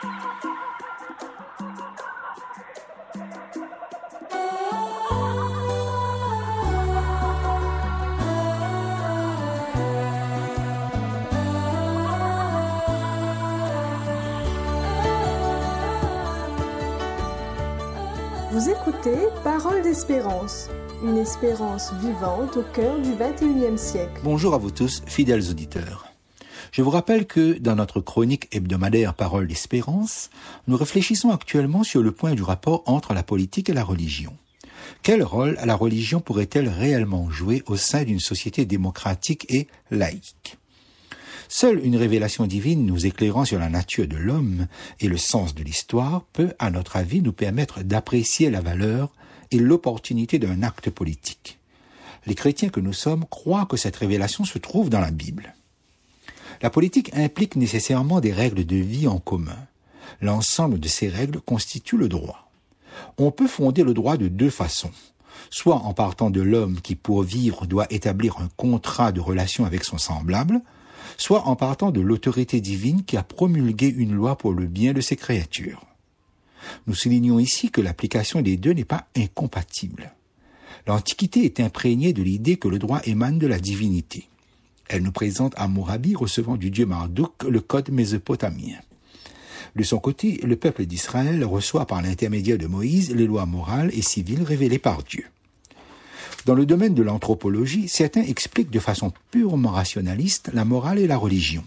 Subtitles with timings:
[0.00, 0.06] Vous
[18.70, 20.68] écoutez Parole d'espérance,
[21.02, 24.20] une espérance vivante au cœur du 21e siècle.
[24.22, 26.07] Bonjour à vous tous, fidèles auditeurs.
[26.72, 30.30] Je vous rappelle que dans notre chronique hebdomadaire Parole d'espérance,
[30.66, 34.36] nous réfléchissons actuellement sur le point du rapport entre la politique et la religion.
[35.02, 40.58] Quel rôle la religion pourrait-elle réellement jouer au sein d'une société démocratique et laïque?
[41.48, 44.66] Seule une révélation divine nous éclairant sur la nature de l'homme
[45.00, 49.10] et le sens de l'histoire peut, à notre avis, nous permettre d'apprécier la valeur
[49.50, 51.58] et l'opportunité d'un acte politique.
[52.26, 55.54] Les chrétiens que nous sommes croient que cette révélation se trouve dans la Bible.
[56.62, 59.58] La politique implique nécessairement des règles de vie en commun.
[60.20, 62.50] L'ensemble de ces règles constitue le droit.
[63.18, 64.90] On peut fonder le droit de deux façons
[65.50, 69.84] soit en partant de l'homme qui pour vivre doit établir un contrat de relation avec
[69.84, 70.60] son semblable,
[71.16, 75.00] soit en partant de l'autorité divine qui a promulgué une loi pour le bien de
[75.00, 75.84] ses créatures.
[76.86, 80.12] Nous soulignons ici que l'application des deux n'est pas incompatible.
[80.86, 84.28] L'Antiquité est imprégnée de l'idée que le droit émane de la divinité.
[84.88, 88.76] Elle nous présente Amourabi recevant du dieu Marduk le code mésopotamien.
[89.76, 94.02] De son côté, le peuple d'Israël reçoit par l'intermédiaire de Moïse les lois morales et
[94.02, 95.26] civiles révélées par Dieu.
[96.46, 101.18] Dans le domaine de l'anthropologie, certains expliquent de façon purement rationaliste la morale et la
[101.18, 101.64] religion.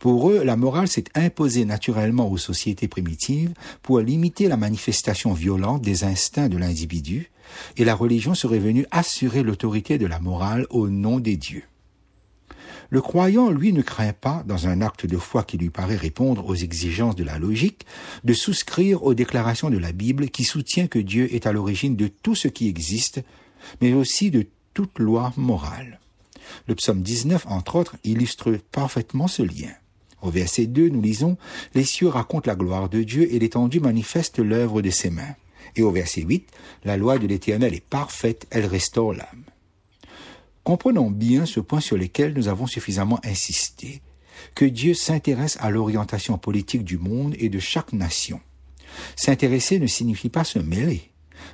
[0.00, 5.82] Pour eux, la morale s'est imposée naturellement aux sociétés primitives pour limiter la manifestation violente
[5.82, 7.30] des instincts de l'individu,
[7.76, 11.64] et la religion serait venue assurer l'autorité de la morale au nom des dieux.
[12.90, 16.46] Le croyant, lui, ne craint pas, dans un acte de foi qui lui paraît répondre
[16.48, 17.84] aux exigences de la logique,
[18.24, 22.08] de souscrire aux déclarations de la Bible qui soutient que Dieu est à l'origine de
[22.08, 23.22] tout ce qui existe,
[23.82, 26.00] mais aussi de toute loi morale.
[26.66, 29.72] Le psaume 19, entre autres, illustre parfaitement ce lien.
[30.22, 31.36] Au verset 2, nous lisons
[31.74, 35.36] Les cieux racontent la gloire de Dieu et l'étendue manifeste l'œuvre de ses mains.
[35.76, 36.48] Et au verset 8,
[36.84, 39.44] La loi de l'Éternel est parfaite, elle restaure l'âme.
[40.68, 44.02] Comprenons bien ce point sur lequel nous avons suffisamment insisté,
[44.54, 48.38] que Dieu s'intéresse à l'orientation politique du monde et de chaque nation.
[49.16, 51.10] S'intéresser ne signifie pas se mêler.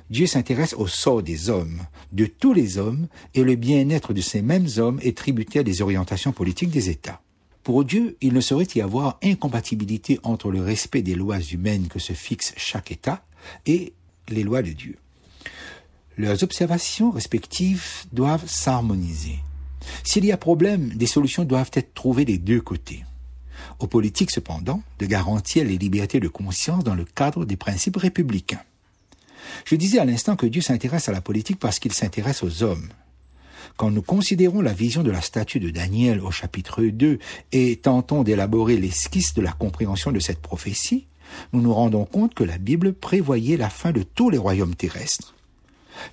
[0.09, 4.41] Dieu s'intéresse au sort des hommes, de tous les hommes, et le bien-être de ces
[4.41, 7.21] mêmes hommes est tributaire des orientations politiques des États.
[7.63, 11.99] Pour Dieu, il ne saurait y avoir incompatibilité entre le respect des lois humaines que
[11.99, 13.25] se fixe chaque État
[13.65, 13.93] et
[14.27, 14.97] les lois de Dieu.
[16.17, 19.39] Leurs observations respectives doivent s'harmoniser.
[20.03, 23.03] S'il y a problème, des solutions doivent être trouvées des deux côtés.
[23.79, 28.63] Aux politiques, cependant, de garantir les libertés de conscience dans le cadre des principes républicains.
[29.65, 32.87] Je disais à l'instant que Dieu s'intéresse à la politique parce qu'il s'intéresse aux hommes.
[33.75, 37.19] Quand nous considérons la vision de la statue de Daniel au chapitre 2
[37.51, 41.07] et tentons d'élaborer l'esquisse de la compréhension de cette prophétie,
[41.51, 45.34] nous nous rendons compte que la Bible prévoyait la fin de tous les royaumes terrestres.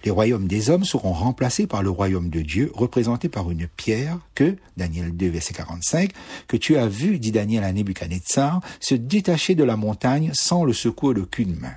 [0.05, 4.19] Les royaumes des hommes seront remplacés par le royaume de Dieu, représenté par une pierre
[4.35, 6.11] que, Daniel 2, verset 45,
[6.49, 10.73] que tu as vu, dit Daniel à Nebuchadnezzar, se détacher de la montagne sans le
[10.73, 11.75] secours d'aucune main.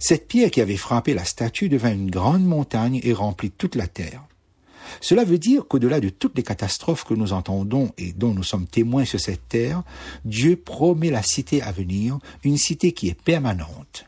[0.00, 3.88] Cette pierre qui avait frappé la statue devint une grande montagne et remplit toute la
[3.88, 4.22] terre.
[5.00, 8.66] Cela veut dire qu'au-delà de toutes les catastrophes que nous entendons et dont nous sommes
[8.66, 9.82] témoins sur cette terre,
[10.24, 14.07] Dieu promet la cité à venir, une cité qui est permanente.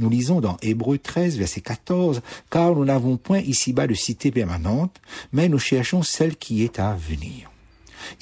[0.00, 4.98] Nous lisons dans Hébreu 13, verset 14, car nous n'avons point ici-bas de cité permanente,
[5.30, 7.50] mais nous cherchons celle qui est à venir.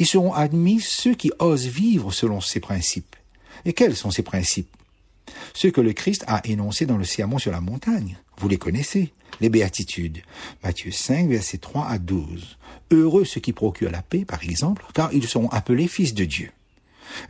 [0.01, 3.15] Ils seront admis ceux qui osent vivre selon ces principes.
[3.65, 4.75] Et quels sont ces principes?
[5.55, 8.19] Ceux que le Christ a énoncés dans le sermon sur la montagne.
[8.39, 10.23] Vous les connaissez, les béatitudes.
[10.65, 12.59] Matthieu 5, versets 3 à 12.
[12.91, 16.51] Heureux ceux qui procurent la paix, par exemple, car ils seront appelés fils de Dieu.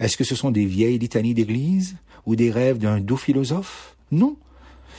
[0.00, 3.94] Est-ce que ce sont des vieilles litanies d'église ou des rêves d'un doux philosophe?
[4.10, 4.36] Non.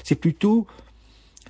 [0.04, 0.68] C'est plutôt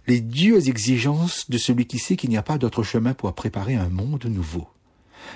[0.08, 3.76] les dieux exigences de celui qui sait qu'il n'y a pas d'autre chemin pour préparer
[3.76, 4.68] un monde nouveau.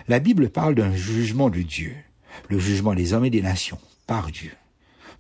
[0.08, 1.94] La Bible parle d'un jugement de Dieu,
[2.50, 4.52] le jugement des hommes et des nations, par Dieu.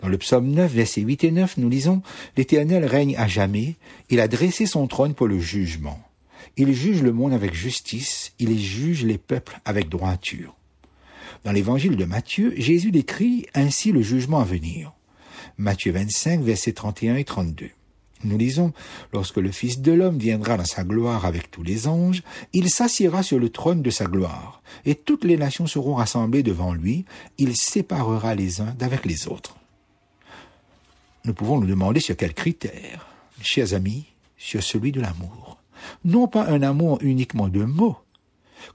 [0.02, 2.02] Dans le psaume 9, versets 8 et 9, nous lisons
[2.36, 3.76] L'Éternel règne à jamais,
[4.10, 6.02] il a dressé son trône pour le jugement.
[6.58, 10.56] Il juge le monde avec justice, il juge les peuples avec droiture.
[11.44, 14.94] Dans l'évangile de Matthieu, Jésus décrit ainsi le jugement à venir.
[15.58, 17.70] Matthieu 25, versets 31 et 32.
[18.24, 18.74] Nous lisons,
[19.12, 22.24] Lorsque le Fils de l'homme viendra dans sa gloire avec tous les anges,
[22.54, 26.74] il s'assiera sur le trône de sa gloire, et toutes les nations seront rassemblées devant
[26.74, 27.06] lui,
[27.38, 29.58] il séparera les uns d'avec les autres.
[31.26, 33.08] nous pouvons nous demander sur quels critères.
[33.42, 34.06] Chers amis,
[34.38, 35.58] sur celui de l'amour.
[36.04, 37.98] Non pas un amour uniquement de mots.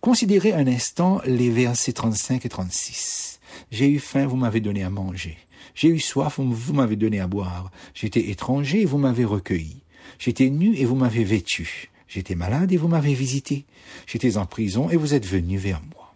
[0.01, 3.41] Considérez un instant les versets 35 et 36.
[3.71, 5.39] J'ai eu faim, vous m'avez donné à manger.
[5.75, 7.71] J'ai eu soif, vous m'avez donné à boire.
[7.95, 9.83] J'étais étranger et vous m'avez recueilli.
[10.19, 11.91] J'étais nu et vous m'avez vêtu.
[12.09, 13.67] J'étais malade et vous m'avez visité.
[14.07, 16.15] J'étais en prison et vous êtes venu vers moi.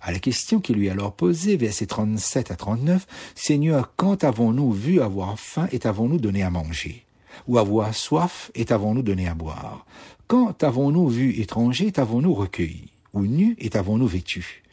[0.00, 4.72] À la question qui lui est alors posée, versets 37 à 39, Seigneur, quand avons-nous
[4.72, 7.04] vu avoir faim et avons-nous donné à manger?
[7.48, 9.84] Ou avoir soif et avons-nous donné à boire?
[10.26, 12.88] Quand avons-nous vu étranger et avons-nous recueilli?
[13.12, 14.63] Ou nu et avons-nous vêtu?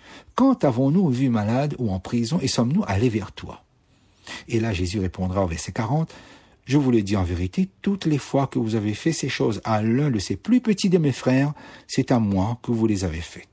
[0.42, 3.64] Quand avons-nous vu malade ou en prison et sommes-nous allés vers toi?
[4.48, 6.12] Et là, Jésus répondra au verset 40,
[6.66, 9.62] Je vous le dis en vérité, toutes les fois que vous avez fait ces choses
[9.66, 11.54] à l'un de ces plus petits de mes frères,
[11.88, 13.50] c'est à moi que vous les avez faites.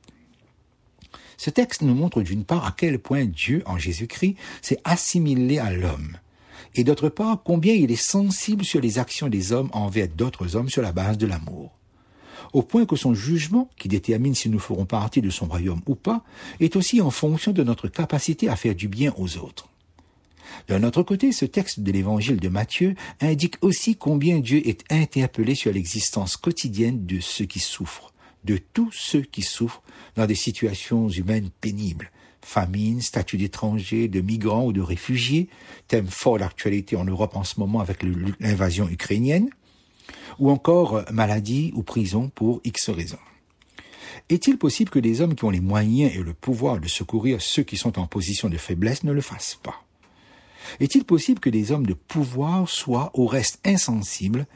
[1.36, 5.70] Ce texte nous montre d'une part à quel point Dieu, en Jésus-Christ, s'est assimilé à
[5.70, 6.16] l'homme,
[6.74, 10.70] et d'autre part combien il est sensible sur les actions des hommes envers d'autres hommes
[10.70, 11.77] sur la base de l'amour.
[12.52, 15.94] Au point que son jugement, qui détermine si nous ferons partie de son royaume ou
[15.94, 16.24] pas,
[16.60, 19.68] est aussi en fonction de notre capacité à faire du bien aux autres.
[20.68, 25.54] D'un autre côté, ce texte de l'évangile de Matthieu indique aussi combien Dieu est interpellé
[25.54, 28.12] sur l'existence quotidienne de ceux qui souffrent,
[28.44, 29.82] de tous ceux qui souffrent
[30.16, 32.10] dans des situations humaines pénibles.
[32.42, 35.48] Famine, statut d'étranger, de migrants ou de réfugiés,
[35.86, 38.02] thème fort d'actualité en Europe en ce moment avec
[38.40, 39.50] l'invasion ukrainienne,
[40.38, 43.18] ou encore maladie ou prison pour X raisons.
[44.28, 47.62] Est-il possible que des hommes qui ont les moyens et le pouvoir de secourir ceux
[47.62, 49.84] qui sont en position de faiblesse ne le fassent pas?
[50.80, 54.46] Est-il possible que des hommes de pouvoir soient au reste insensibles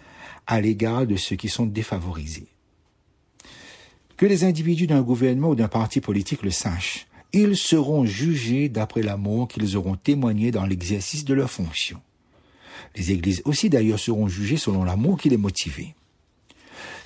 [0.46, 2.48] à l'égard de ceux qui sont défavorisés?
[4.16, 7.06] Que les individus d'un gouvernement ou d'un parti politique le sachent.
[7.32, 12.00] Ils seront jugés d'après l'amour qu'ils auront témoigné dans l'exercice de leurs fonctions.
[12.96, 15.94] Les églises aussi d'ailleurs seront jugées selon l'amour qui les motivait.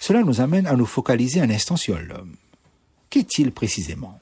[0.00, 2.36] Cela nous amène à nous focaliser un instant sur l'homme.
[3.10, 4.18] Qu'est-il précisément?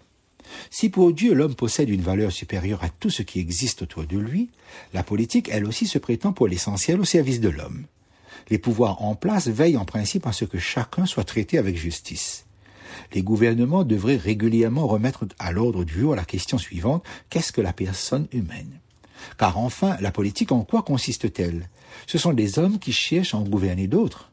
[0.71, 4.19] Si pour Dieu l'homme possède une valeur supérieure à tout ce qui existe autour de
[4.19, 4.51] lui,
[4.93, 7.87] la politique elle aussi se prétend pour l'essentiel au service de l'homme.
[8.51, 12.45] Les pouvoirs en place veillent en principe à ce que chacun soit traité avec justice
[13.13, 17.73] les gouvernements devraient régulièrement remettre à l'ordre du jour la question suivante, qu'est-ce que la
[17.73, 18.81] personne humaine?
[19.39, 21.69] Car enfin, la politique en quoi consiste-t-elle?
[22.07, 24.31] Ce sont des hommes qui cherchent à en gouverner d'autres.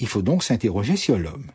[0.00, 1.50] Il faut donc s'interroger sur l'homme.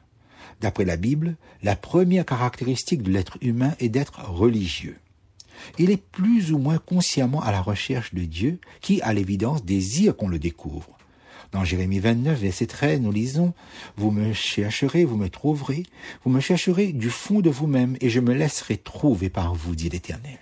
[0.62, 4.98] D'après la Bible, la première caractéristique de l'être humain est d'être religieux.
[5.78, 10.16] Il est plus ou moins consciemment à la recherche de Dieu qui, à l'évidence, désire
[10.16, 10.98] qu'on le découvre.
[11.52, 13.54] Dans Jérémie 29, verset 13, nous lisons,
[13.98, 15.84] Vous me chercherez, vous me trouverez,
[16.24, 19.90] vous me chercherez du fond de vous-même, et je me laisserai trouver par vous, dit
[19.90, 20.38] l'Éternel.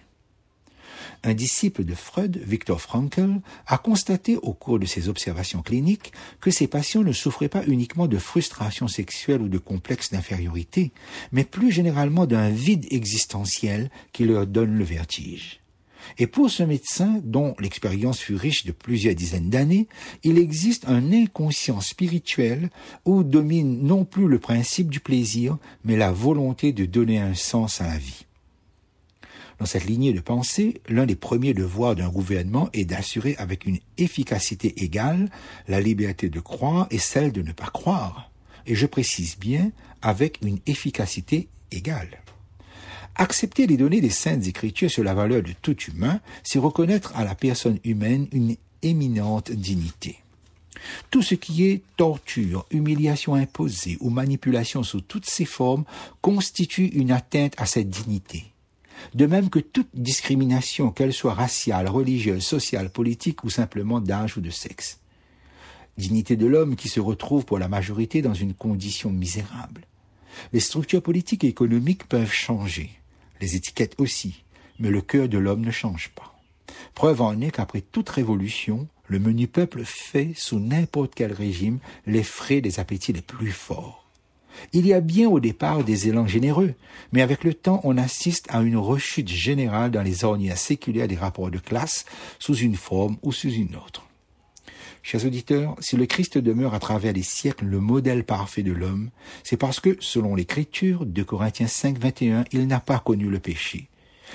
[1.23, 6.51] Un disciple de Freud, Viktor Frankl, a constaté au cours de ses observations cliniques que
[6.51, 10.91] ses patients ne souffraient pas uniquement de frustration sexuelle ou de complexe d'infériorité,
[11.31, 15.59] mais plus généralement d'un vide existentiel qui leur donne le vertige.
[16.17, 19.87] Et pour ce médecin, dont l'expérience fut riche de plusieurs dizaines d'années,
[20.23, 22.69] il existe un inconscient spirituel
[23.05, 27.81] où domine non plus le principe du plaisir, mais la volonté de donner un sens
[27.81, 28.26] à la vie.
[29.59, 33.79] Dans cette lignée de pensée, l'un des premiers devoirs d'un gouvernement est d'assurer avec une
[33.97, 35.31] efficacité égale
[35.67, 38.29] la liberté de croire et celle de ne pas croire.
[38.67, 42.21] Et je précise bien avec une efficacité égale.
[43.15, 47.25] Accepter les données des saintes écritures sur la valeur de tout humain, c'est reconnaître à
[47.25, 50.19] la personne humaine une éminente dignité.
[51.09, 55.85] Tout ce qui est torture, humiliation imposée ou manipulation sous toutes ses formes
[56.21, 58.45] constitue une atteinte à cette dignité.
[59.13, 64.41] De même que toute discrimination, qu'elle soit raciale, religieuse, sociale, politique ou simplement d'âge ou
[64.41, 64.99] de sexe.
[65.97, 69.81] Dignité de l'homme qui se retrouve pour la majorité dans une condition misérable.
[70.53, 72.91] Les structures politiques et économiques peuvent changer
[73.41, 74.43] les étiquettes aussi,
[74.79, 76.35] mais le cœur de l'homme ne change pas.
[76.93, 82.23] Preuve en est qu'après toute révolution, le menu peuple fait, sous n'importe quel régime, les
[82.23, 84.06] frais des appétits les plus forts.
[84.73, 86.73] Il y a bien au départ des élans généreux,
[87.11, 91.15] mais avec le temps on assiste à une rechute générale dans les ornières séculaires des
[91.15, 92.05] rapports de classe,
[92.39, 94.07] sous une forme ou sous une autre.
[95.03, 99.09] Chers auditeurs, si le Christ demeure à travers les siècles le modèle parfait de l'homme,
[99.43, 103.87] c'est parce que, selon l'Écriture de Corinthiens 5, 21, il n'a pas connu le péché.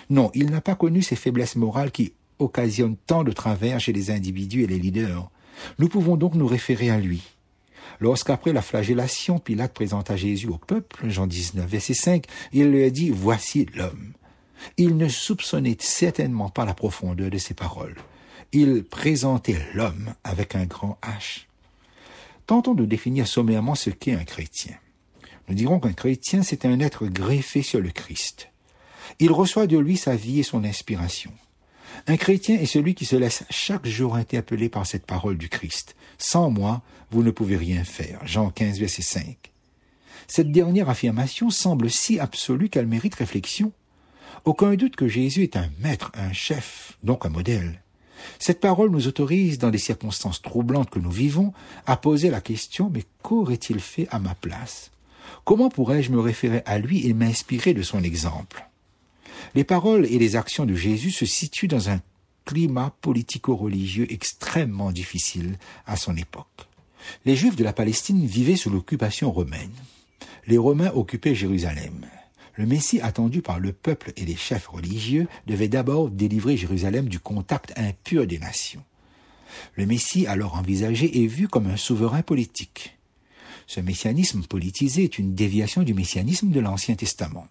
[0.08, 4.10] Non, il n'a pas connu ces faiblesses morales qui occasionnent tant de travers chez les
[4.10, 5.30] individus et les leaders.
[5.78, 7.22] Nous pouvons donc nous référer à lui.
[8.00, 12.90] Lorsqu'après la flagellation, Pilate présenta Jésus au peuple, Jean 19, verset 5, il lui a
[12.90, 14.12] dit, Voici l'homme.
[14.76, 17.96] Il ne soupçonnait certainement pas la profondeur de ses paroles
[18.52, 21.46] Il présentait l'homme avec un grand H.
[22.46, 24.74] Tentons de définir sommairement ce qu'est un chrétien.
[25.48, 28.48] Nous dirons qu'un chrétien, c'est un être greffé sur le Christ.
[29.18, 31.32] Il reçoit de lui sa vie et son inspiration.
[32.06, 35.94] Un chrétien est celui qui se laisse chaque jour interpeller par cette parole du Christ.
[36.18, 38.20] Sans moi, vous ne pouvez rien faire.
[38.26, 39.36] Jean 15, verset 5.
[40.26, 43.72] Cette dernière affirmation semble si absolue qu'elle mérite réflexion.
[44.44, 47.82] Aucun doute que Jésus est un maître, un chef, donc un modèle.
[48.38, 51.52] Cette parole nous autorise, dans des circonstances troublantes que nous vivons,
[51.86, 54.90] à poser la question mais qu'aurait-il fait à ma place?
[55.44, 58.68] Comment pourrais-je me référer à lui et m'inspirer de son exemple?
[59.54, 62.00] Les paroles et les actions de Jésus se situent dans un
[62.44, 66.68] climat politico-religieux extrêmement difficile à son époque.
[67.24, 69.72] Les Juifs de la Palestine vivaient sous l'occupation romaine.
[70.46, 72.06] Les Romains occupaient Jérusalem.
[72.54, 77.18] Le Messie attendu par le peuple et les chefs religieux devait d'abord délivrer Jérusalem du
[77.18, 78.84] contact impur des nations.
[79.74, 82.98] Le Messie alors envisagé est vu comme un souverain politique.
[83.66, 87.46] Ce messianisme politisé est une déviation du messianisme de l'Ancien Testament.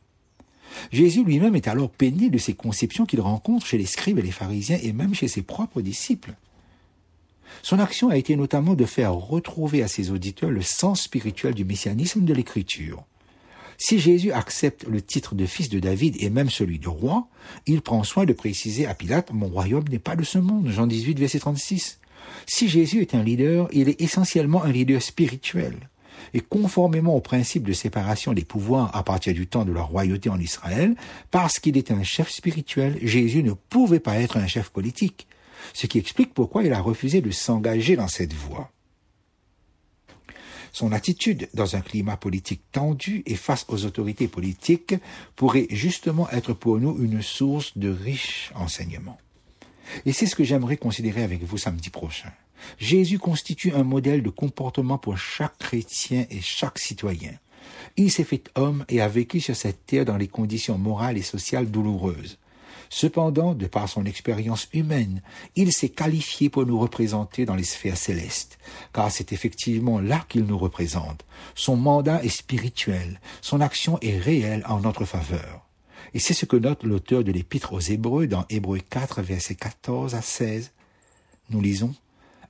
[0.92, 4.32] Jésus lui-même est alors peiné de ces conceptions qu'il rencontre chez les scribes et les
[4.32, 6.34] pharisiens et même chez ses propres disciples.
[7.64, 11.66] Son action a été notamment de faire retrouver à ses auditeurs le sens spirituel du
[11.66, 13.04] messianisme de l'Écriture.
[13.78, 17.28] Si Jésus accepte le titre de fils de David et même celui de roi,
[17.66, 20.86] il prend soin de préciser à Pilate, mon royaume n'est pas de ce monde, Jean
[20.86, 22.00] 18, verset 36.
[22.46, 25.90] Si Jésus est un leader, il est essentiellement un leader spirituel.
[26.34, 30.30] Et conformément au principe de séparation des pouvoirs à partir du temps de la royauté
[30.30, 30.96] en Israël,
[31.30, 35.28] parce qu'il est un chef spirituel, Jésus ne pouvait pas être un chef politique,
[35.74, 38.72] ce qui explique pourquoi il a refusé de s'engager dans cette voie.
[40.74, 44.96] Son attitude dans un climat politique tendu et face aux autorités politiques
[45.36, 49.18] pourrait justement être pour nous une source de riches enseignements.
[50.06, 52.32] Et c'est ce que j'aimerais considérer avec vous samedi prochain.
[52.78, 57.34] Jésus constitue un modèle de comportement pour chaque chrétien et chaque citoyen.
[57.98, 61.24] Il s'est fait homme et a vécu sur cette terre dans les conditions morales et
[61.24, 62.38] sociales douloureuses.
[62.90, 65.22] Cependant, de par son expérience humaine,
[65.56, 68.60] il s'est qualifié pour nous représenter dans les sphères célestes,
[68.94, 71.26] car c'est effectivement là qu'il nous représente.
[71.56, 75.66] Son mandat est spirituel, son action est réelle en notre faveur.
[76.14, 80.14] Et c'est ce que note l'auteur de l'Épître aux Hébreux dans Hébreux 4, versets 14
[80.16, 80.72] à 16.
[81.50, 81.96] Nous lisons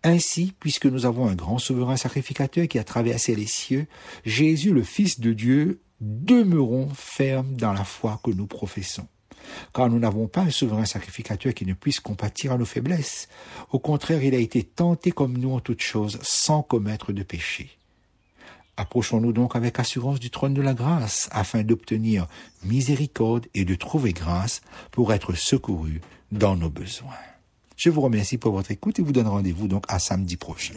[0.03, 3.87] ainsi, puisque nous avons un grand souverain sacrificateur qui a traversé les cieux,
[4.25, 9.07] Jésus le Fils de Dieu, demeurons fermes dans la foi que nous professons
[9.73, 13.27] car nous n'avons pas un souverain sacrificateur qui ne puisse compatir à nos faiblesses.
[13.71, 17.77] Au contraire, il a été tenté comme nous en toutes choses, sans commettre de péché.
[18.77, 22.27] Approchons-nous donc avec assurance du trône de la grâce, afin d'obtenir
[22.63, 27.30] miséricorde et de trouver grâce pour être secourus dans nos besoins.
[27.81, 30.75] Je vous remercie pour votre écoute et vous donne rendez-vous donc à samedi prochain.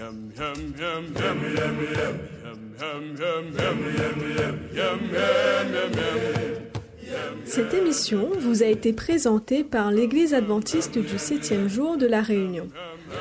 [7.45, 12.69] Cette émission vous a été présentée par l'Église adventiste du septième jour de la Réunion.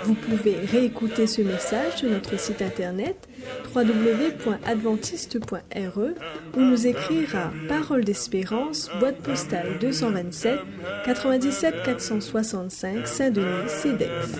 [0.03, 3.27] Vous pouvez réécouter ce message sur notre site internet
[3.73, 5.99] www.adventiste.re
[6.55, 10.59] ou nous écrire à Parole d'Espérance, boîte postale 227
[11.05, 14.37] 97 465 Saint-Denis, CEDEX.